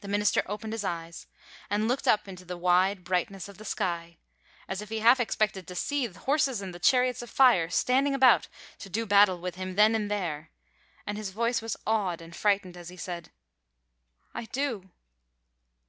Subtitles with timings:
[0.00, 1.26] The minister opened his eyes
[1.68, 4.18] and looked up into the wide brightness of the sky,
[4.68, 8.46] as if he half expected to see horses and chariots of fire standing about
[8.78, 10.52] to do battle with him then and there,
[11.04, 13.32] and his voice was awed and frightened as he said:
[14.34, 14.90] "I do!"